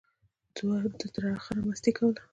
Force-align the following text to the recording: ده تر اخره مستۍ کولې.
ده 0.99 1.07
تر 1.15 1.23
اخره 1.39 1.59
مستۍ 1.67 1.91
کولې. 1.97 2.21